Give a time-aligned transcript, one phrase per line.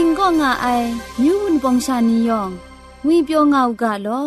[0.02, 0.66] ิงก็ง่าไอ
[1.22, 2.50] มิวนปองชานียอง
[3.04, 4.24] งุยเปียวง่าวกะลอ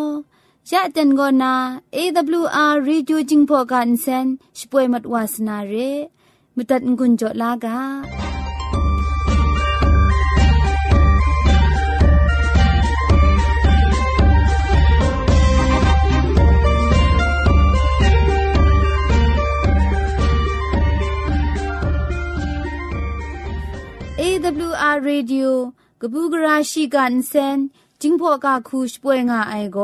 [0.72, 1.54] ยะเต็นก็นา
[1.96, 4.28] AWR Reducing Program เซน
[4.58, 5.74] ช่วยมัดวาสนาเร
[6.56, 7.78] มุตัดงุนจอลากา
[24.44, 25.50] AWR Radio
[26.02, 27.60] กบูกราชิกันเซน
[28.02, 29.80] จิงพอกาคูช่วยงาไอโก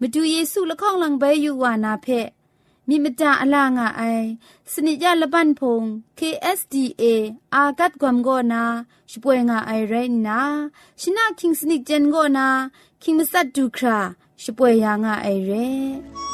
[0.00, 2.06] มาดูเยซูละข้องหลังใบอยู่วานาเพ
[2.88, 4.02] มีมตาอลางาไอ
[4.72, 5.82] สนิจยาละบันพง
[6.18, 7.02] KSDA
[7.54, 8.64] อากัดกวมโกนา
[9.10, 9.94] ช่วยงาไอไร
[10.26, 10.40] นา
[11.00, 12.48] ชินาคิงสนิจเจนโกนา
[13.02, 13.98] คิงมัสัดดูครา
[14.42, 16.33] ช่วยยางาไอเร่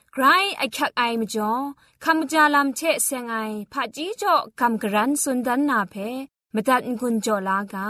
[0.13, 0.25] ำกร
[0.57, 1.51] ไอคักไอมจ่อ
[2.03, 3.35] คำกระจาลำเชเซงไอ
[3.71, 5.95] ผาจีจ่อคำกระรันสุนดันนาเพ
[6.53, 7.87] มตัดกุญจ่อลากา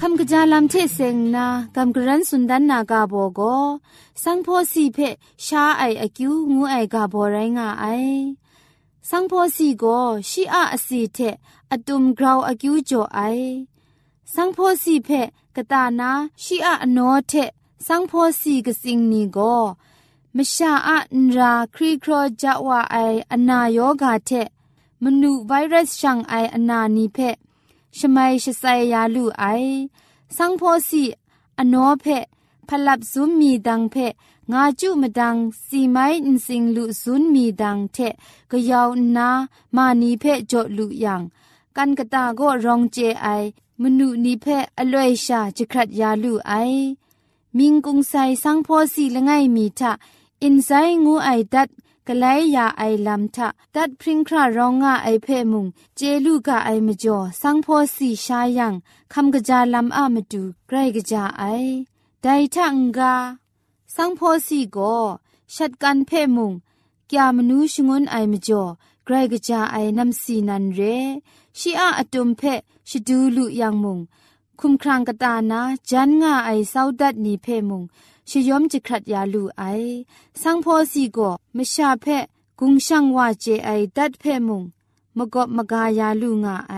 [0.00, 1.46] คำกระจาลำเทเซงนา
[1.76, 3.40] กำกรันสุนดันนากาโบโก
[4.22, 4.98] สังโพสีเพ
[5.46, 7.86] ชาไออคิวงูไอกาโบไรงาไอ
[9.09, 9.83] สังโพสีโก
[10.29, 11.19] ชีอาอสีเท
[11.71, 13.19] อตุมกราวอคิวจ่อไอ
[14.33, 15.09] สังโพสีเพ
[15.55, 16.11] กตานา
[16.43, 17.33] ชีอาอโนเท
[17.87, 19.39] สังโพสีกสิงนีโก
[20.35, 22.95] มชาอะนราครีครอจาวาไอ
[23.33, 24.31] อนายโยกาเท
[25.03, 27.17] มนูไวรัสชังไออนานีเพ
[27.97, 29.43] ชมัยชไซยาลูไอ
[30.37, 31.03] สังโพสี
[31.59, 32.05] อนโนเพ
[32.67, 33.95] พลับซุมมีดังเพ
[34.50, 35.36] งาจุมดัง
[35.66, 37.96] สีไม้อินสิงลุซุนมีดังเท
[38.50, 39.28] กยาวนา
[39.76, 41.22] มานีเพจดลุยัง
[41.76, 43.26] กันกะตาก็รองเจไอ
[43.80, 44.46] มนุนีเพ
[44.78, 46.52] อลวยชาจิครัดยาลูไอ
[47.58, 49.92] มิงกุงไซสังโพสีละไงมีทะ
[50.42, 50.70] อินไซ
[51.04, 51.68] งูไอดัด
[52.08, 55.66] กะไลยาไอลัมทะดัดพริงครารองงาไอเพมุง
[55.96, 58.74] เจลูกะไอมจ่อสังโพสีชายัง
[59.12, 61.44] คำกะจาลัมอะมาดูไกรกะจาไอ
[62.22, 63.14] ไดทังกา
[63.95, 64.77] สังโพสีโก
[65.55, 66.53] ชัดกันเพมุง
[67.09, 68.63] กยามนูชงวนไอมจ่อ
[69.05, 70.81] ไกรกะจาไอนัมสีนันเร
[71.59, 72.41] ชีอาอตุมเพ
[72.89, 73.99] ชิดูลุยังมุง
[74.59, 77.83] คุมครางกตานาจันงาไอซาวดัดนีเพมุง
[78.29, 79.63] ชยอมจิครัดยาลูไอ
[80.41, 81.19] สังโพสีโก
[81.55, 82.05] มชาเพ
[82.59, 84.63] กุงช่างว่าเจไอดัดเพมุง
[85.17, 86.75] มกบมกายาลูงาไอ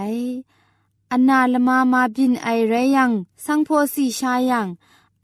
[1.11, 3.11] อนาลมามาบินไอไรยัง
[3.45, 4.67] สังโพสีชายัง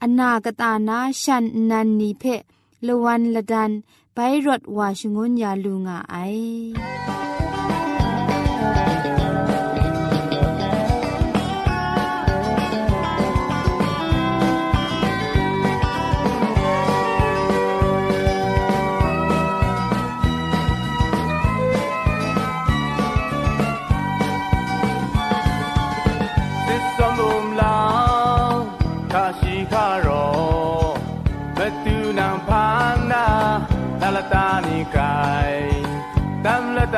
[0.01, 2.23] อนากตานาชันนันนีเพ
[2.85, 3.71] ละวันละดัน
[4.13, 6.15] ไปรถวาชงนยาลูงาไอ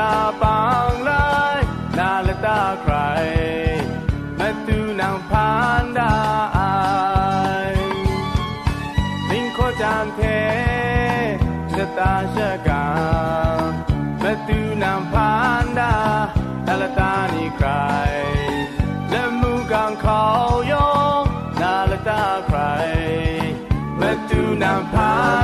[0.04, 1.66] တာပေါင်းလိုက်
[1.98, 3.82] နာလတာခရိုင်
[4.40, 6.14] မတူနောင်ဖန်တာ
[6.58, 7.86] အိုင်
[9.28, 11.26] မင်းခေါ်ကြံတဲ့
[11.74, 12.70] စတာရှက်က
[14.22, 15.94] မတူနောင်ဖန်တာ
[16.68, 18.24] နာလတာနီခရိုင်
[19.12, 20.98] လက်မှုကံခေါ်ယော
[21.62, 23.46] နာလတာခရိုင်
[24.00, 25.43] မတူနောင်ဖန်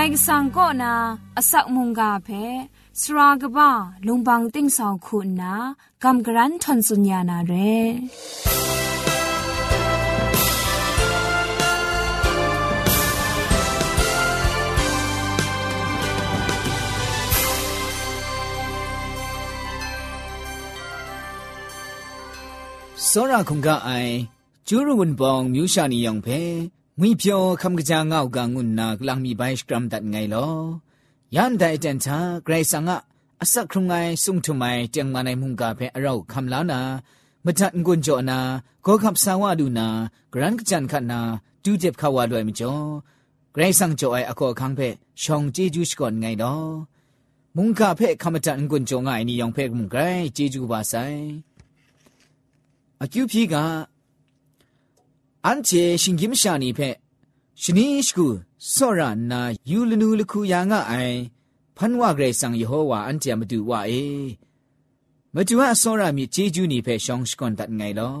[0.10, 0.94] กสังก็นา
[1.36, 2.28] อสักมุงกาเพ
[3.00, 3.70] สรากบ้า
[4.06, 5.54] ลุงบังติ้งสองคุณนา
[6.02, 7.52] กำกรันทนสุญญานาเร
[23.10, 24.14] စောရခုံကအိုင်
[24.68, 26.40] ကျူးရဝန်ပောင်မြူရှာနီယောင်ဖဲ
[26.99, 30.53] ငွေပြောခမ်ကကြာငောက်ကငုနာကလန်မီဘိုင်းစကရမ်ဒတ်ငိုင်လော
[31.35, 32.95] ယန်ဒိုင်တန်ချာဂရိတ်ဆာငါ
[33.43, 36.79] အစခရုံငိုင်ဆုံထုမိုင်တຽງမနိုင်မှုန်ကဖဲအရောက်ခမ်လာနာ
[37.45, 38.39] မတန်ကွန်ကြောနာ
[38.85, 39.87] ကောခပ်ဆာဝဒူနာ
[40.33, 41.19] ဂရန်ကချန်ခနာ
[41.63, 42.85] ဒူဂျက်ခဝါလွယ်မကျော်
[43.53, 44.87] ဂရိတ်ဆန်ကြောအိုင်အကောခန်းဖဲ
[45.21, 46.71] ရှောင်ဂျေဂျူးစကွန်ငိုင်တော့
[47.55, 51.21] မုန်ကဖဲခမတန်ကွန်ကြောငိုင်နီယောင်ဖဲမုန်ဂရိတ်ဂျေဂျူးပါဆိုင်
[53.03, 53.55] အကျူဖြီက
[55.47, 55.69] อันเจ
[56.01, 56.79] ชิงกิมชานีเพ
[57.61, 58.27] ชนิชกู
[58.73, 60.93] สรานายูลนูลคูยางะไอ
[61.77, 63.91] พันว่าเกรซังยโฮวาอันเจมาดูว่าเอ
[65.35, 68.11] มาดูว่าสรามีเจจูนีเพชองสกอนตัดไงลอ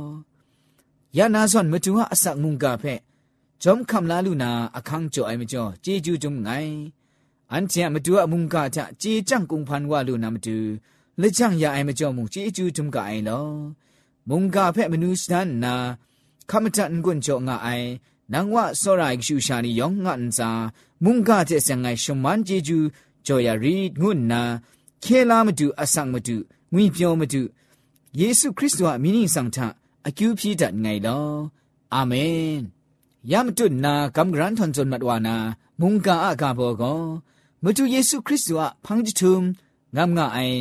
[1.17, 2.83] ยานาซอนมาดูว่าอสักมุงกาเพ
[3.63, 6.49] จอมคำลาลูนาอคังจ่อไอมาจ่อเจจูจมไง
[7.51, 10.57] อันเจมาดูว่ามุงกาจะเจจังกุงพันว่าลูนามาดู
[11.19, 13.41] และจังยาไอมาจ่อมุงเจจูจมกาไอลอ
[14.29, 15.75] มุงกาเพมนูสนันนา
[16.49, 17.87] ခမတန်ကွန်ကြောငါအိုင်
[18.31, 20.49] နန်ဝဆောရိုင်ရှူရှာနီယောင်ငန်ဇာ
[21.03, 22.79] မုန်ကာတဲ့ဆန်ငိုင်ရှမန်ဂျီဂျူ
[23.25, 24.41] ကြော်ယာရီငွန်းနာ
[25.03, 26.35] ခဲလာမတူအဆောင်မတူ
[26.73, 27.41] ငွင့်ပြောမတူ
[28.19, 29.57] ယေရှုခရစ်တော်အမင်းင်းဆောင်ထ
[30.07, 31.27] အကျူးပြည့်တတ်ငိုင်လော
[31.93, 32.59] အာမင်
[33.31, 35.35] ယမ်တုနာကမ်ဂရန်ထွန်ဇွန်မတ်ဝါနာ
[35.79, 37.01] မုန်ကာအကဘောကော
[37.63, 39.43] မတူယေရှုခရစ်တော်ဖန်ဂျီထုမ်
[39.95, 40.57] ငမ်ငါအိုင်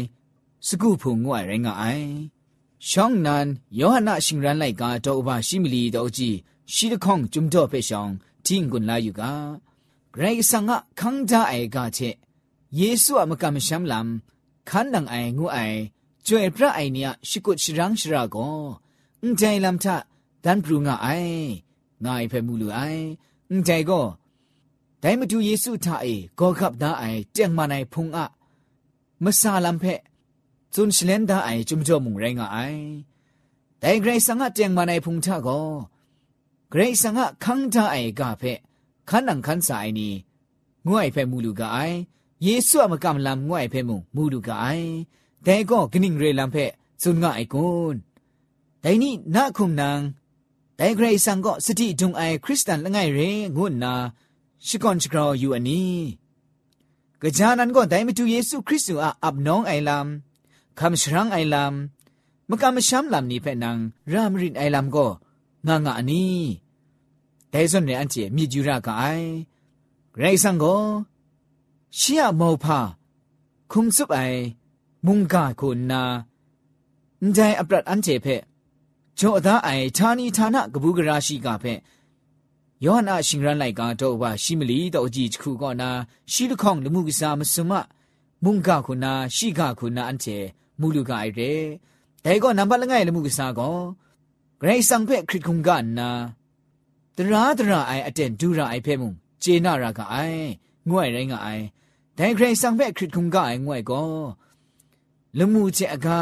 [0.66, 2.10] စကူဖုံငွိုင်ရငါအိုင်
[2.88, 3.46] ရှောင်းနန်
[3.78, 6.37] ယောဟနာရှင်ရန်လိုက်ကတော့ဥပရှိမီလီတော့ကြည့်
[6.75, 8.14] ရှိတခေါင်ဂျုံတော့ဖေရှောင်း
[8.46, 12.16] တင်းကွန်လာယူကဂရိဆန်ကခန်းကြအိုင်ကချက်
[12.78, 14.08] ယေရှုအမကမရှမ်းလမ်
[14.68, 15.78] ခန်းနန်အိုင်ငူအိုင်
[16.26, 18.58] ကျွဲ့ပြအိုင်နီယရှိကုတ်ရှရန်းရှရာကော
[19.22, 19.87] အန်တိုင်လမ်ထ
[20.44, 21.49] ဒန်ပရူငါအိုင်
[22.04, 23.04] ငါအိဖဲမူလူအိုင်
[23.49, 24.06] အန်တိုင်ကော
[25.02, 28.18] ဒိုင်မတူယေရှုထအေဂေါ်ခပ်သားအိုင်တက်မနိုင်ဖုံအ
[29.25, 30.00] မဆာလမ်ဖက်
[30.73, 32.59] จก็แต่มาดูเยซูท่าเอก็ขับดาไอเจียงมาในพุงอะมซาลันชเลนดาไอจุมจอมุงไรงไอ
[33.81, 35.61] แต่เกรซังะเจียงมาในพุงทะก็
[36.71, 38.43] เกรซังะคังทาไอกาเพ
[39.09, 40.09] ขันนังขันสายนี
[40.87, 41.79] งวยเพมูลูกาไอ
[42.43, 44.67] เยซูอะมกำลำงวยเพมูมูลูกาไอ
[45.45, 46.57] แต่ก็กนิ่งเรลำเพ
[47.03, 47.97] จุนงะไอกุน
[48.81, 50.00] แต่นี่นาคุมนาง
[50.77, 53.19] แต่เกรซังก็สติจงไอคริสตียนละไงเร
[53.57, 53.95] งุนนา
[54.67, 55.95] ชิกอนชกรออยู่อันนี้
[57.23, 60.29] กะจานั้นก็ได้มาดูเยซูคริสต์อะอับน้องไอลำ
[60.79, 63.77] คำชรังไอลำมกำช้ำลำนี้เพ่นัง
[64.12, 65.08] รามรินไอลำก็
[65.67, 66.39] งางานี้
[67.50, 69.03] แต่ส่วนในอันเจมีจูรากไอ
[70.17, 70.77] ไรสังก็
[71.96, 72.79] เชียมอพา
[73.72, 74.20] คุมซุบไอ
[75.05, 76.03] มุงกาคุณนา
[77.34, 78.38] ใจอัปรัดอันเจเพ่
[79.15, 81.74] โจดาไอทานีทานะกบูกราชีกาเพ่
[82.84, 85.89] ယောဟန်အရှင်ရန်လိုက်ကတော့ဘာရှိမလီတော့အကြည့်ခုကောနာ
[86.32, 87.72] ရှိလခေါင်လမှုကစားမစမ
[88.44, 90.37] မုန်ကခုနာရှိကခုနာအန်ချေ
[90.80, 91.61] မူလူကအိုက်တဲ့
[92.25, 93.78] ဒါကောနံပါတ်လငယ်လမှုကစားကော
[94.61, 95.68] ဂရိတ်ဆောင်ဖက်ခရစ်ခုံက
[95.99, 96.09] နာ
[97.16, 99.09] တရာတရာအိုင်အတက်ဒူရာအိုင်ဖဲမှု
[99.42, 100.44] ဂျေနာရာကအိုင်
[100.90, 101.64] ငွဲ့ရိုင်းကအိုင်
[102.18, 104.11] ဒိုင်ဂရိတ်ဆောင်ဖက်ခရစ်ခုံကအိုင်ငွဲ့ကော
[105.38, 106.20] လမှုချေအကာ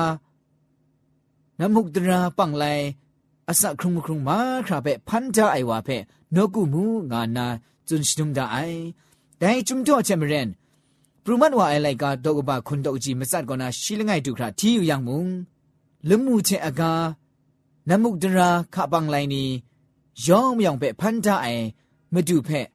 [1.60, 2.86] နမှုတရာပန့်လိုက်
[3.50, 6.02] အစခရုံခရုံမာခရာဖက်ဖန်တာအိုင်ဝါဖက်
[6.34, 7.46] နောကုမူငါနာ
[7.88, 8.80] ဇွန်စတုံဒအိုင်
[9.40, 10.34] ဒိုင်จุมတော့ချေမရ
[11.34, 15.22] င်ပရမတ်ဝါအိုင်လိုက်ကတော့ကပါခွန်တော့ကြီးမစတ်ကောနာရှိလငိုင်တုခရာတီယူယံမုံ
[16.08, 16.92] လမှုချေအကာ
[17.88, 19.44] နမုဒရာခပန်းလိုက်နီ
[20.26, 21.64] ယောင်မြောင်ပဲဖန်တာအိုင်
[22.14, 22.66] မတူဖက်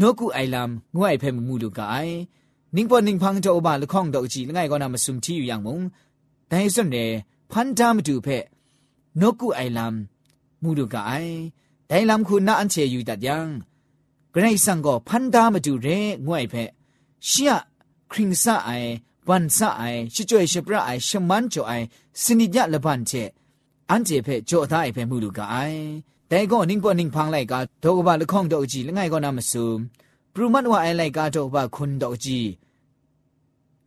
[0.00, 2.16] နောကူအိုင်လမ်ငွိုင်ဖဲမမှုလူကအိုင်
[2.74, 5.78] နင်းပေါ်နင်းဖန်းတော့ဘာလခေါင်တော့ကြီးလငိုင်ကောနာမစုံတီယူယံမုံ
[6.50, 7.04] ဒိုင်စွန်နေ
[7.52, 8.44] ဖန်တာမတူဖက်
[9.20, 9.94] နောကူအိုင်လမ်
[10.62, 11.34] မူလူကအိုင်
[11.90, 13.38] ဒိုင်လမ်ခုနာအန်ချေယူတတ်ယံ
[14.32, 16.70] ဂရိတ်ဆန်ကိုဖန်တာမတူရဲငွိုင်ဖက်
[17.28, 17.50] ရှီယ
[18.10, 18.90] ခရင်ဆာအိုင်
[19.28, 21.86] ဝန်ဆာအိုင်ရှီကျွေရှပရအိုင်ရှမန်ချိုအိုင်
[22.22, 23.22] စနိညလဘန်ချေ
[23.88, 25.80] အန်ကျေဖဲကြောသားအိုင်ဖဲမှုလူကအိုင်
[26.30, 29.64] တဲကောနင်းပေါ်နင်းဖန်းလိုက်ကဒေါကဘလခေါန့်တော့ကြည့်လငိုင်ကောနာမဆူ
[30.32, 32.48] ပရမတ်ဝအိုင်လိုက်ကတော့ဘခွန်တော့ကြည့်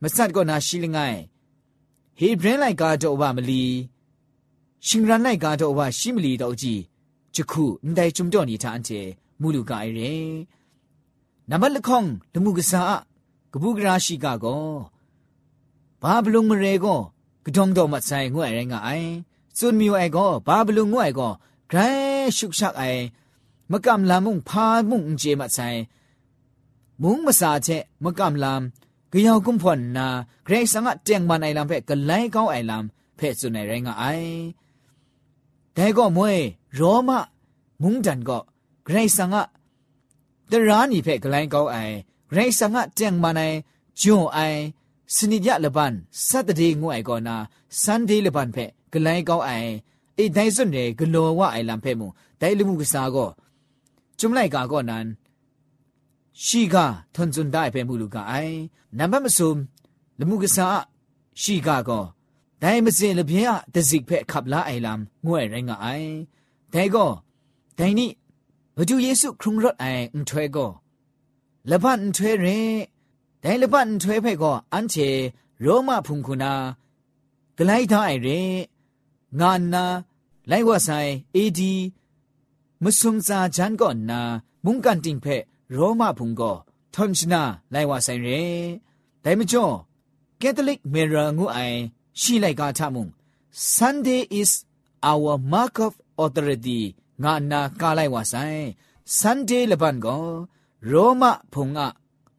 [0.02, 1.20] မဆတ်ကောနာရှိလငိုင်
[2.18, 3.63] ဟေဘရင်လိုက်ကတော့ဘမလီ
[4.88, 6.82] ရှင်ရန်လိုက်ကတော့ဘရှိမလီတော့ကြည့်
[7.36, 9.02] ချခုအန်တိုင်ချုံတော့နေတာအန်ကျေ
[9.42, 10.13] မူလူကအိုင်ရေ
[11.50, 13.12] နမလခေါန့်လမှုကစား
[13.54, 14.68] ကပုဂရာရှိကကော
[16.02, 17.00] ဘာဘလုံမရေကော
[17.46, 19.10] ကဒုံတော်မဆိုင်ငွဲ့ရင်ကအိုင်
[19.58, 21.32] စွန်မီဝဲကောဘာဘလုံငွဲ့ကော
[21.72, 21.90] ဂရဲ
[22.38, 23.02] ရှုရှက်အိုင်
[23.72, 25.82] မကမ်လာမုန်ဖာမုန်ဂျေမဆိုင်
[27.02, 28.54] မုန်မစာချက်မကမ်လာ
[29.14, 30.08] ကယောက်ကွန်ဖွန်နာ
[30.48, 32.84] ဂရိတ်စငါတຽງမနိုင်လမ်ဖက်ကလိုင်းကောင်းအိုင်လမ်
[33.20, 34.38] ဖက်စွနေရငါအိုင်
[35.78, 36.32] ဒဲကောမွေ
[36.78, 37.10] ရောမ
[37.82, 38.42] မုန်တန်ကော
[38.88, 39.42] ဂရိတ်စငါ
[40.52, 41.96] တရာနီဖက်ကလိုင်းကောင်းအိုင်
[42.33, 44.41] จมัดไซมุงมาสาเจมกำลามกยาวกุมพอนนาเกรสังะเตียงมันไอลำเพ่กไลก้าไอลำเพ่สุนไอไรงไอแต่ก็มวยโรมามุงจันก็เกรสังะตรานีเพ่กไลก้าไอไรสังะเจงมาในจ่อไอ
[45.15, 45.93] สนิยะละบัน
[46.27, 47.37] สัตเดงวยก่อนา
[47.83, 48.59] ซันเดละบันเพ
[48.93, 49.50] กไลก้าไอ
[50.17, 52.07] ไอไดซุนเดกลัวว่าไอลำเพมู
[52.38, 53.27] ไดลิมุกษาก็
[54.19, 55.07] จุมไลกาก็นั้น
[56.45, 58.35] ชีกาทนจุนได้เพมูลูกาไอ
[58.99, 59.57] นับมสุม
[60.19, 60.67] ละมุกษา
[61.43, 62.00] ชีกาก็
[62.61, 65.87] ได้มาเจละเบียตะสิกเพขับลาไอลำงวยไรงไอ
[66.71, 67.07] แต่ก็
[67.77, 68.11] แต่นี่
[68.77, 70.67] พระจูเยซูครุงรถไออุนถวยก็
[71.71, 72.59] လပတ်န်ထွဲရဲ
[73.43, 75.09] ဒိုင်လပတ်န်ထွဲဖက်ကောအန်ချေ
[75.65, 76.53] ရောမဖုန်ခုနာ
[77.57, 78.41] ဂလိုက်ထားအိုင်ရဲ
[79.41, 79.85] ငါနာ
[80.50, 81.73] လိုက်ဝဆိုင်အေဒီ
[82.83, 84.21] မစုံစာဂျန်ကောနာ
[84.65, 85.27] มุงกันติงเพ
[85.73, 86.53] โรมาพุงก็
[86.95, 88.29] ทอนชนาไลว่าไซเร
[89.21, 89.67] แต่ไม่จ่อ
[90.38, 91.59] แคทอลิกเมรางูไอ
[92.21, 93.09] ชีไลกาทามุง
[93.77, 94.50] Sunday is
[95.11, 96.81] our mark of authority
[97.23, 98.62] ငါနာကားလိုက်ဝဆိုင်
[99.19, 100.25] Sunday လပန်ကို
[100.92, 101.24] ရောမ
[101.54, 101.80] ဖုံက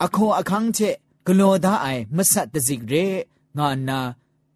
[0.04, 0.94] အခွန်အခန်းချက်
[1.26, 3.06] ဂလောသားအိုင်မဆတ်တစိကရေ
[3.56, 3.98] ငါနာ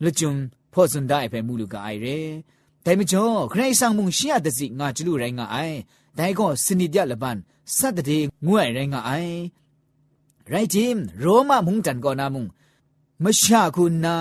[0.03, 0.43] လွကျွန်း
[0.73, 2.19] ဖောစွန်ဒိုင်ပဲမူလူကအိုင်ရဲ
[2.85, 5.79] တိုင်မကျော်ခရိုင်ဆောင်မှုရှီရတစိငါကျလူရိုင်းငါအိုင်
[6.19, 7.39] ဒိုင်ကောစနိဒလပန်
[7.77, 9.37] ဆတ်တဲ့ငွဲ့ရိုင်းငါအိုင်
[10.53, 12.49] ရိုက်ဂျင်ရောမမုန်တန်ကောနာမုန်
[13.25, 14.15] မရှာခုနာ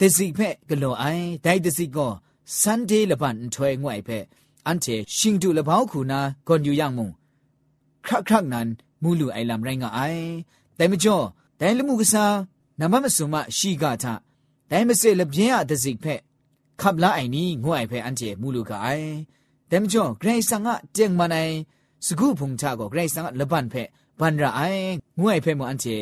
[0.00, 2.12] တစိဖက်ဂလောအိုင်ဒိုင်တစိကော
[2.60, 4.24] ဆန်ဒေးလပန်ထွဲငွဲ့ဖက်
[4.66, 7.12] အန်တေရှင်တူလဘောက်ခုနာကွန်ယူယံမုန်
[8.08, 8.68] ခရခရนั้น
[9.02, 10.26] မူလူအိုင်လမ်ရိုင်းကအိုင်
[10.78, 11.24] တိုင်မကျော်
[11.60, 12.34] ဒိုင်လူမှုကစား
[12.80, 14.04] နမမစုမရှိကထ
[14.70, 16.20] ဒိုင်မစစ်လပြင်းအတစိဖက်
[16.80, 19.10] ခပ်လာအိုင်နီငွိုင်ဖဲအန်တီမူလူကအိုင်
[19.70, 21.54] တိုင်မကျော်ဂရိတ်ဆန်ကတຽງမနိုင်
[22.06, 23.88] စကုဖုန်ချကိုဂရိတ်ဆန်ကလပန်ဖက်
[24.20, 24.84] ဘန်ရအိုင်
[25.20, 25.96] ငွိုင်ဖဲမအန်တီ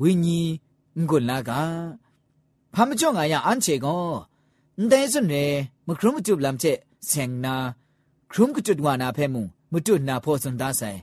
[0.00, 1.50] ဝိညာဉ်ငုလာက
[2.74, 4.04] ဖမ်းမကျော်ငါရအန်တီကော
[4.90, 5.44] ဒိုင်စွန်နေ
[5.86, 6.78] မခရုမတုပလမ်ချက်
[7.08, 7.54] ဆင်နာ
[8.32, 9.42] ခရုမကတုဒဝနာဖဲမူ
[9.72, 10.98] မတုနာဖောစန်ဒါဆိုင်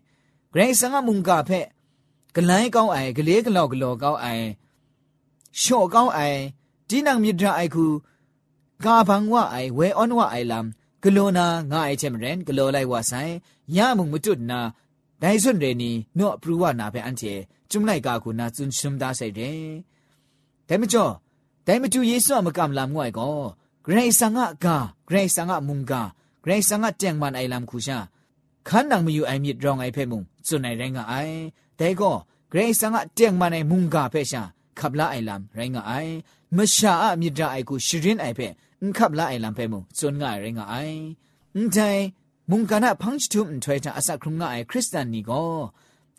[0.53, 1.59] ဂရိစငါမုန်ကဖဲ
[2.35, 4.47] ဂလိုင်းကောင်းအိုင်ဂလေးကလောက်ဂလောကောင်းအိုင်
[5.61, 6.39] ရှော့ကောင်းအိုင်
[6.89, 7.85] ဒီနံမြစ်ဒအိုင်ခု
[8.85, 10.65] ကာဘန်ဝအိုင်ဝဲအွန်ဝအိုင်လမ်
[11.03, 13.33] ဂလောနာငါအိုင်ချက်မရန်ဂလောလိုက်ဝဆိုင်
[13.75, 14.59] ရမှုမတွတ်နာ
[15.21, 17.33] ဒိုင်စွန်ရေနီနော့ပရူဝနာဖဲအန်တီ
[17.71, 19.61] จุမ်လိုက်ကာကူနာကျွန်းရှုံဒါဆိုင်တယ်
[20.67, 21.13] ဒဲမကျော်
[21.65, 23.37] ဒိုင်မတူယေဆုအမကမလာမွိုင်ကော
[23.85, 24.65] ဂရိစငါက
[25.07, 25.93] ဂရိစငါမုန်က
[26.43, 27.97] ဂရိစငါတຽງမန်အိုင်လမ်ခုရှာ
[28.67, 31.35] ခန်းနံမယူအိုင်မြစ်ရောင်အိုင်ဖဲမုံစွန်နိုင်ရိုင်းကအိုင်
[31.79, 32.15] ဒဲကော
[32.51, 34.41] ဂရိဆန်ကတຽງမနိုင်မုန်ကဖဲရှာ
[34.79, 36.13] ခပ်လာအိုင်လမ်ရိုင်းကအိုင်
[36.57, 38.47] မရှာအမြစ်ဒအိုင်ကိုရှရင်အိုင်ဖဲ
[38.81, 40.97] အန်ခပ်လာအိုင်လမ်ဖဲမုံစွန်ငါရိုင်းကအိုင်
[41.55, 42.03] အန်တိုင်
[42.49, 45.51] မုန်ကနာဖန့်ချတုမ်ထွေတာအစခရုံငါအိုင်ခရစ်စတန်နီကော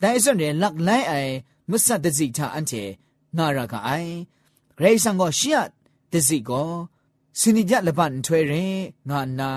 [0.01, 1.33] ဒိုင်စွန်ရဲလက်လိုင်းအိုင်
[1.69, 2.83] မဆတ်တစီတာအန်တေ
[3.37, 4.11] ငါရကအိုင်
[4.77, 5.57] ဂရိဆန်ကရှီယ
[6.11, 6.71] တစီကော
[7.39, 8.77] စနိကြလပန်ထွေရင်
[9.09, 9.49] ငါနာ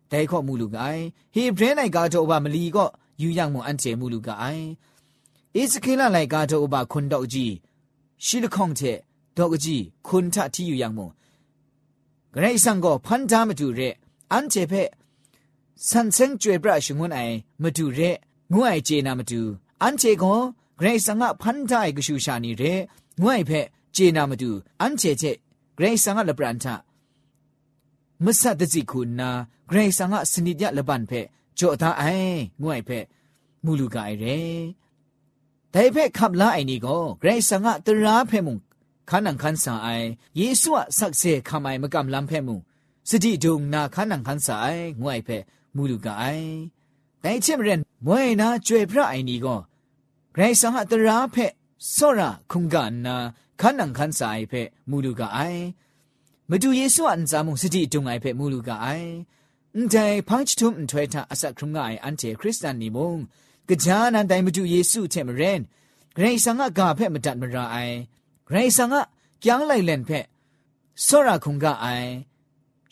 [0.08, 0.84] แต่ข้อมูลูกไอ
[1.32, 2.84] เฮเบรไลกาโตบามลีก็
[3.18, 4.44] อยู่อย่างมุงอันเจมูลูกไอ
[5.56, 7.46] อิสเคลาไลกาโตบาคุณดอกจี
[8.24, 8.80] ชิลคองเท
[9.36, 11.10] ดอกจีคุณทะที่อยู่อย่างมุง
[12.34, 13.80] กระไรสังก็พันธามาดูเร
[14.32, 14.72] อันเจเพ
[15.90, 17.20] สันเซงจวยปราชงวนไอ
[17.62, 18.00] มาดูเร
[18.52, 19.42] งวยเจนามาดู
[19.82, 20.34] อันเจก็
[20.78, 22.62] กระไรสังะพันธาไอกชูชานีเร
[23.22, 23.50] งวยเพ
[23.92, 24.50] เจนามาดู
[24.82, 25.24] อันเจเจ
[25.76, 26.74] เกรซังะละปรันทะ
[28.25, 29.29] မဆတ်တစီခုနာ
[29.69, 31.21] ဂရေဆာငါစနိညလဘန်ဖဲ
[31.57, 32.99] ကြောသားအိုင်ငွိုင်ဖဲ
[33.63, 34.37] မူလူကအိုင်ရဲ
[35.73, 38.59] တိုင်ဖဲခပ်လာအိုင်နီကိုဂရေဆာငါတရာဖဲမုန်
[39.09, 40.07] ခါနန်ခန်ဆာအိုင်
[40.39, 42.61] ယေဆုအဆက်စေခမိုင်မကမ်လမ်ဖဲမုန်
[43.09, 45.37] စတိဒုံနာခါနန်ခန်ဆာအိုင်ငွိုင်ဖဲ
[45.75, 46.51] မူလူကအိုင်
[47.23, 49.59] တိုင်ချင်မရင်မွေနာကျွေဖရအိုင်နီကို
[50.35, 51.45] ဂရေဆာငါတရာဖဲ
[51.95, 52.75] စောရာခုန်က
[53.05, 53.15] နာ
[53.61, 55.61] ခါနန်ခန်ဆာအိုင်ဖဲမူလူကအိုင်
[56.51, 59.11] မတူယေဆုအန်ဇာမုန်စတိတုံငိုင်ဖဲမူလူကအိုင်
[59.75, 63.19] အန်တိုင်ဖန့်ချထုံထွေတာအစခရုငိုင်အန်တေခရစ်စတန်နီမုန်
[63.83, 65.59] ကြာနန်တိုင်မတူယေဆုချက်မရင်
[66.15, 67.95] ဂရိဆန်ကကဖက်မတတ်မရာအိုင်
[68.47, 68.95] ဂရိဆန်က
[69.43, 70.25] ကြမ်းလိုက်လန်ဖက်
[71.05, 72.09] စောရခုံကအိုင်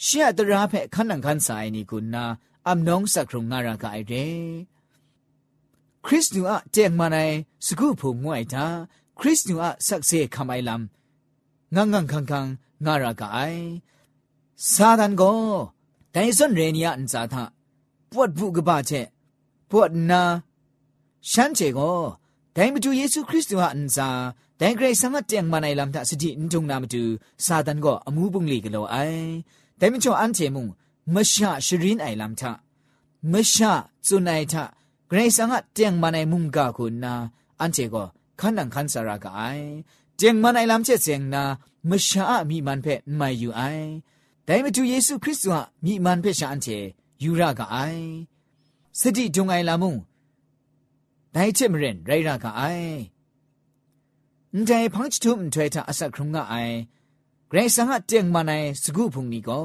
[0.06, 2.26] ရှေ့တရာဖက်ခန္ဓာခန်းဆိုင်နီကုနာ
[2.68, 4.36] အမနုံစခရုံငါရကအိုင်တဲ့
[6.06, 8.66] ခရစ်တုအတဲ့မနိုင်စကုဖို့ငွိုက်တာ
[9.20, 10.84] ခရစ်တုအဆက်စေခမိုင်လမ်
[11.74, 12.50] ငန့်ငန့်ခန့်ခန့်
[12.86, 13.66] ငါရကအိုင်
[14.72, 15.40] စာဒန်ကို
[16.16, 17.36] တိုင်စွန်ရေနီယန်ဇာသ
[18.12, 19.08] ပွတ်ဘူးကပါချက်
[19.70, 20.24] ပွတ်နာ
[21.32, 22.00] ရှမ်းချေကို
[22.56, 24.10] ဒိုင်မတူယေရှုခရစ်တုဟာအန်ဇာ
[24.60, 27.04] ဒိုင်ဂရိတ်ဆမတ်တန်မနိုင်လမ်တာစတိအန်တုံနာမတူ
[27.46, 29.28] စာဒန်ကိုအမှုပုန်လီကလောအိုင်
[29.80, 30.66] ဒိုင်မချောအန်ချေမုံ
[31.14, 32.52] မရှာရှရင်အိုင်လမ်တာ
[33.32, 33.72] မရှာ
[34.08, 34.64] ဇွန်နိုင်တာ
[35.10, 37.14] ဂရိတ်ဆငါတန်မနိုင်မုံကခုနာ
[37.60, 38.08] အန်ချေကို
[38.40, 39.70] ခန္ဒန်ခန်ဆရာကအိုင်
[40.15, 43.63] ำทามชาจุนไอทาเกรซังอะเตียงมาในมุงกาคุณนาอันเจก็ขันนังขันสารากไอเตียงมาในลำเจเจงนามชามีมันเพไม่อยู่ไอ
[44.45, 46.69] แต่มาดูเยซูคริสต์ว่ามีมันเพชอันเจ
[47.21, 47.77] อยู่รากไอ
[48.99, 49.97] สติจงไอลามุง
[51.33, 52.63] แต่เจมเรนไรรากไอ
[54.67, 56.55] แต่พังชทุมถวยทาอสักครุงไอ
[57.49, 59.61] เกรซังอะเตียงมาในสกุพุงนี้ก็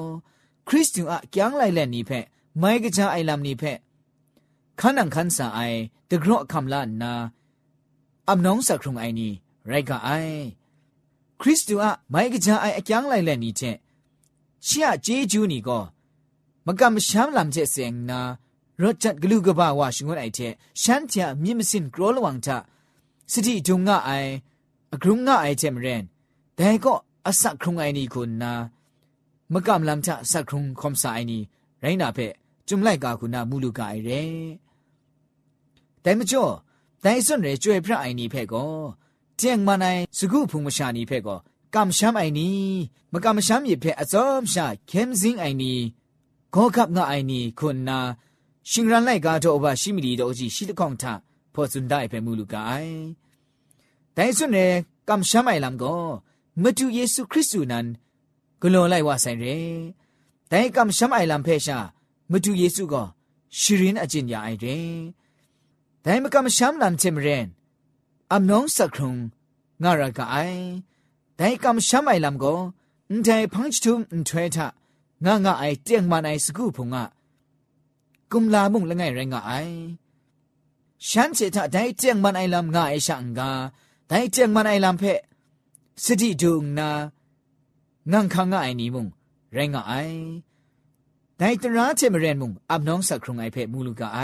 [0.68, 2.12] คริสต์อะยังไลแลนี้เพ
[2.60, 3.64] ไม่กระจาไอลำนี้เพ
[4.80, 5.60] ขันนังขันสาไอ
[6.10, 7.14] ตะกรอคำลานนา
[8.30, 9.34] อับน้องสักครุงไอนี่
[9.69, 10.11] ไรก็ไอ
[11.41, 13.61] คริสต์อะไม่กจะไออจังไลแลนี่เท
[14.65, 15.79] เชียเจจูนี่ก็
[16.67, 18.21] มกำช้ำลำเจเสียงนา
[18.83, 20.39] รถจัดกลูกบ่าวาชงวนไอเท
[20.83, 22.57] ฉันเทมีมสินกรอลวังทะ
[23.33, 24.11] สติจงงะไอ
[25.03, 26.05] กรุงงะไอเทมเรน
[26.57, 26.95] แต่ก็
[27.27, 28.53] อสักครุงไอนี่คุณนา
[29.53, 31.41] มกำลำทะสักครุงคมสายนี่
[31.81, 32.19] ไรน่ะเพ
[32.69, 34.11] จุมไลกาคุณามูลูกาไอเร
[36.03, 36.45] แต่มจ่อ
[37.01, 38.65] แต่ส่วนเรจวยพระไอนี่เพก็
[39.40, 39.86] เจียงมาใน
[40.18, 41.38] สกุพุงมชานีเพก็
[41.76, 42.60] กำช้ำไอนี้
[43.12, 45.80] มกำช้ำยิเพอจอมชาเข้มซิงไอนี้
[46.54, 48.00] ก็ขับงาไอนี้คุณนา
[48.70, 51.14] ชิงรันไลกาโตอบาชิมิลีโดจีชิตกองทา
[51.54, 52.72] พอสุนได้เพมูลูกาไอ
[54.14, 54.58] แต่ส่วนเร
[55.10, 55.96] กำช้ำไอลำก็
[56.62, 57.88] မတူယေရှုခရစ်သူနန်
[58.62, 59.58] ဂလွန်လိုက်ဝဆိုင်ရဲ
[60.52, 61.78] တိုင်ကမ်ရှမ်အိုင်လမ်ဖေရှာ
[62.32, 62.96] မတူယေရှုက
[63.60, 64.78] ရှီရင်အကျင့်ရအိုင်ရဲ
[66.04, 67.14] တိုင်မကမ်ရှမ်လမ်ချင်
[68.33, 69.17] อำน้องสักครุง
[69.83, 70.37] งารากไอ
[71.37, 72.53] แต่กำช้ำไอลำก็
[73.11, 74.69] อุ้งใจพังชุมอุ้ททะ
[75.25, 77.05] งางาไอเตียงมาไอสกูพงะ
[78.31, 79.53] กุมลาบุงละไงแรงไอ
[81.09, 83.51] ฉันเสถะได้เจียงมันไอลำงาไอช่างกา
[84.09, 85.05] ได้เจียงมันไอลำเพ
[86.05, 86.89] สติดุงนา
[88.13, 89.07] งังคังงาไอนีมุง
[89.55, 89.93] แรงไอ
[91.37, 94.19] แต่ตราเจมเรนมุงอับน้องสักครุงไอเพ่มูลูกาไอ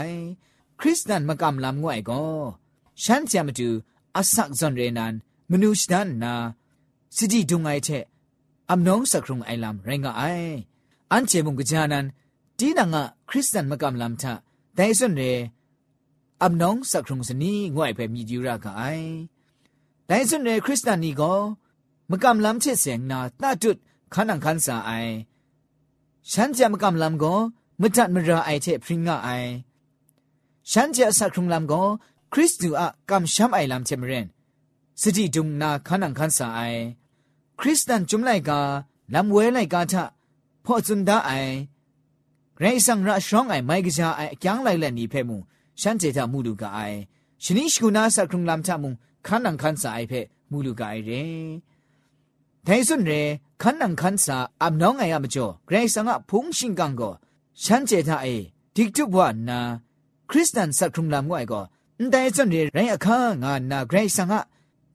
[0.79, 2.21] คริสตันมากำลำงวยก็
[3.03, 3.69] ฉันจะมาดู
[4.16, 5.14] อาศักจนเรนัน
[5.50, 6.34] มนุษย์ดันนา
[7.16, 7.88] สติดุงไอเท
[8.70, 10.42] อับน้องสักครุงไอลำไรงง่าย
[11.12, 12.06] อันเจมุงกจานัน
[12.58, 14.34] ดีนังอะคริสตันมากำลำทะ
[14.74, 15.22] แต่ส่วนเร
[16.42, 18.82] อับน้องสักครุงสนีง่ายเพมีดิรากาไอ
[20.06, 21.32] แต่ส่วนเรคริสตันนี่ก็
[22.10, 23.76] มกำลำเชเสียงนาตาจุด
[24.12, 24.90] ขันังขันสาไอ
[26.32, 27.34] ฉันจะมกำลำก็
[27.80, 29.28] มจัดมราไอเทพริงงาไอ
[30.70, 31.82] ฉันจะสักครุงลำก็
[32.32, 34.26] คริสตูอะกำช้ำไอลำเทมเรน
[35.00, 36.60] สติดุงนาขันังขันสาไอ
[37.60, 38.60] คริสตันจุมไลกา
[39.14, 40.04] ลำเวไลกาทะ
[40.64, 41.30] พอจุนดาไอ
[42.60, 45.36] ไรสังระช่องไอไม่กจาไอยังไลแลนีเพมุ
[45.80, 46.80] ฉันเจตามูดูกาไอ
[47.42, 48.94] ชนิชกุนาสักครุงลำทะมุง
[49.26, 50.12] ขันังขันสาไอเพ
[50.50, 51.10] มูดูกาไอเร
[52.64, 53.12] แต่ส่วนเร
[53.62, 57.10] ขันนังขันสาอับน้องไงอะมจ่อเกรซังอะพุงชิงกังก็
[57.62, 58.26] ฉันเจตาเอ
[58.74, 59.60] ดิกทุบว่านา
[60.30, 64.33] คริสตันสักครุงลำง่ายก็แต่ส่วนเรไรอะข้างานนาเก န်တိုင်စံရရိုင်းအခါငါနာဂရိတ်ဆန်က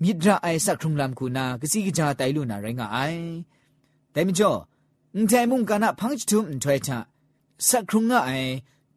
[0.03, 3.23] မိဒရာအိုင်ဆက်ခုံလမ်ကူနာကစီကကြတိုင်လူနာရိုင်းကအိုင်
[4.15, 4.59] ဒဲမကျော်
[5.15, 6.91] အန်တိုင်မုန်ကနာဖန့်ချွမ်ထွေချ
[7.69, 8.51] ဆက်ခုံငါအိုင်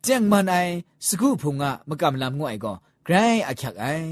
[0.05, 0.73] ကြံမန်အိုင်
[1.07, 2.75] စကူဖုံငါမကမလမ်ငွိုင်ကော
[3.07, 4.09] ဂရိုင်းအချက်အိုင်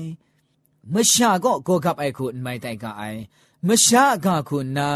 [0.94, 3.20] မရှာကောကောကပ်အိုက်ခုမိုင်တိုင်ကအိုင်
[3.68, 4.88] မရှာကခုနာ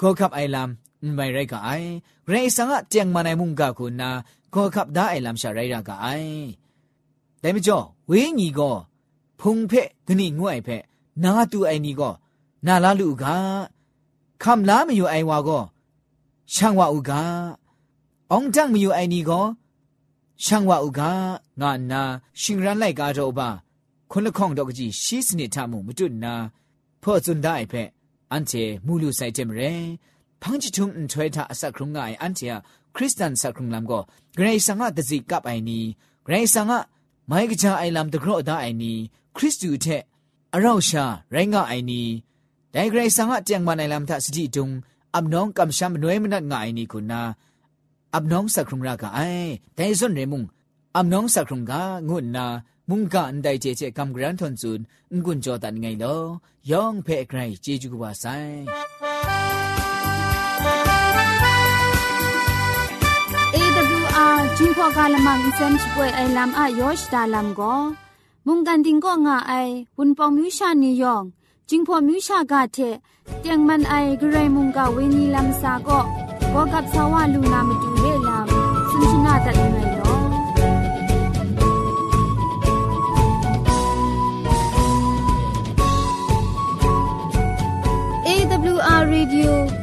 [0.00, 0.70] ကောကပ်အိုင်လမ်
[1.16, 1.88] မိုင်ရိုက်ကအိုင်
[2.30, 4.10] ရေဆန်ကကြံမန်အိုင်မုန်ကခုနာ
[4.54, 6.63] ကောကပ်ဒါအိုင်လမ်ရှာရိုင်ရာကအိုင်
[7.43, 8.71] แต่ไม่จ่อเวงีก็
[9.39, 10.83] พุงเพะกนี่งวยเพะ
[11.23, 12.09] นาตูไอนี่ก็
[12.65, 13.35] นาลาลูกา
[14.43, 15.59] คำลาไม่อยู่ไอวาก็
[16.53, 17.21] ช่างว่าอุกา
[18.33, 19.41] องจังไม่อยู่ไอนี่ก็
[20.43, 21.11] ช่างว่าอุกา
[21.61, 22.01] งานนา
[22.41, 23.49] ชิงรันไลกาโรบา
[24.11, 26.33] คนละข้องดอกจีชีสนิทามุมจุนนา
[27.01, 27.89] พ่อจุนได้เพะ
[28.31, 28.53] อันเจ
[28.85, 29.61] มูลูไซเจมเร
[30.41, 32.41] พังจิทุมอันถวยทาสักครุงไงอันเจ
[32.95, 33.99] คริสตันสักครุงลำก็
[34.35, 35.79] เกรซังะตะจิกับไอนี
[36.23, 36.79] เกรซังะ
[37.30, 38.92] မိုင်းကကြအိုင်လမ်တကရော့ဒါအိုင်နီ
[39.36, 40.02] ခရစ်တုထက်
[40.54, 42.02] အရောက်ရှာရိုင်းကအိုင်နီ
[42.74, 44.68] ဒိုင်ဂရိုင်ဆန်ဟတຽງမနိုင်လမ်သစတိတုံ
[45.14, 47.20] အပ်နောင်းကမ်ရှမ်နွေမနတ်ငိုင်နီကုနာ
[48.14, 50.42] အပ်နောင်းစခရုံရာကအိုင်ဒိုင်စွန်ရေမုံ
[50.96, 51.72] အပ်နောင်းစခရုံက
[52.08, 52.46] ငုနာ
[52.88, 54.80] မုန်ကန်ဒိုင်ချေချေကမ်ဂရန်ထွန်ဇွန်
[55.24, 56.20] ငွန်းကြောတန်ငိုင်လော
[56.70, 59.03] ယောင်ဖဲအကရိုင်ဂျေဂျူကပါဆိုင်
[64.53, 67.75] จเจกำกรันทนซุนงุนจอตันไงลอยองเพ่ไกรเจจูกว่าไซ AWR จิงพอกาลมังอินเซนช่วยไอลำอะยอชดาลำก็
[68.45, 69.53] มุงกันดิงก็ง่าไอ
[69.97, 71.23] วุนปองมิวชานียอง
[71.69, 72.77] จิงพอมิวชากาเท
[73.39, 75.99] เตียงมันไอกระไรมุงกาเวนีลำซาก็
[76.53, 80.13] ก็กับสาวาลูนามาดูเลลำสุนชนาตัดยังไงลอ
[88.27, 89.49] AWR Radio
[89.81, 89.82] บ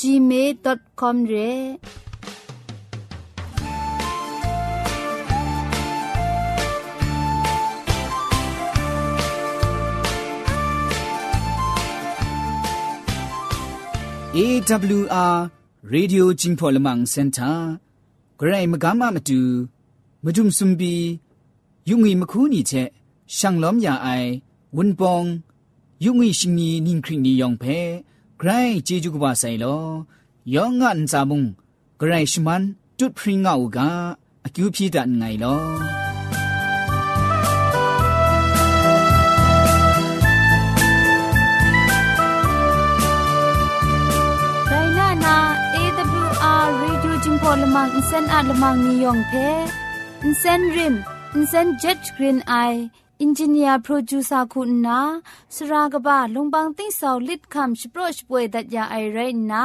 [0.00, 1.50] gmail.com ရဲ
[14.32, 14.38] เอ
[15.00, 15.44] วอาร์
[15.90, 17.72] เรดิโอจิงพอลมังเซ็นเตอร์
[18.38, 19.42] ไกรมกามามาดู
[20.24, 20.94] มาจุมซุมบี
[21.88, 22.72] ยุงอีมคูนี่เช
[23.36, 24.08] ช่างล้อมยาไอ
[24.76, 25.24] วุนปอง
[26.04, 27.64] ยุงอีชิงนีนิงคริงนียองเพ
[28.40, 28.50] ไกร
[28.84, 29.64] เจจูกบาไซโล
[30.54, 31.42] ยองงันซาบุง
[31.98, 32.62] ไกรชมัน
[32.98, 33.88] จุดพริงเอากา
[34.44, 35.44] อคิวพีดันไงโล
[47.42, 49.32] พอลมังอินเซนอาลมังนิยองเพ
[50.22, 50.94] อินเซนริม
[51.34, 52.54] อินเซนเจ็ดกรีนไอ
[53.22, 55.00] อินจิเนียร์โปรดิวเซอร์คุณนา
[55.54, 59.18] สรากบะลงบางติ้งสาวลิดคำสโปรชป่วยดัดยาไอไร
[59.50, 59.64] นา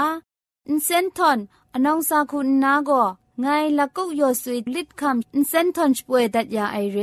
[0.68, 1.40] อินเซนทอน
[1.74, 3.04] อนองซาคุณนาก็
[3.42, 3.46] ไง
[3.78, 7.00] ละกุกยอสุยลิดคำอินเซนทอนป่วยดัดยาไอเร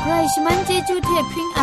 [0.00, 1.62] ใครชมันเจจูเทพริงไอ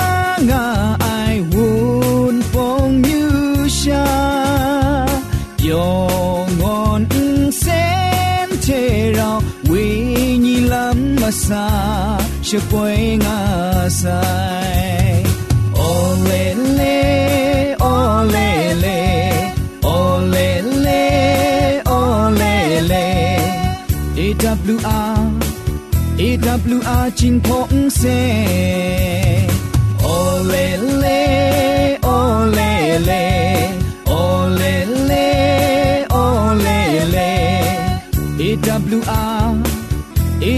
[11.31, 13.39] sa she poe nga
[13.87, 15.23] sai
[15.89, 16.43] ole
[16.77, 16.99] le
[17.79, 18.49] ole
[18.83, 18.99] le
[19.83, 20.49] ole
[20.85, 21.03] le
[21.87, 22.55] ole
[22.91, 23.07] le
[24.27, 25.25] awr
[26.19, 28.19] awr jing phong se
[30.19, 30.65] ole
[31.03, 31.19] le
[32.19, 32.71] ole
[33.07, 33.30] le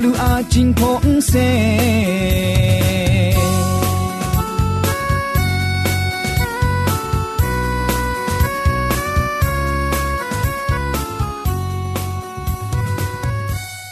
[0.00, 2.83] W R 金鹏飞。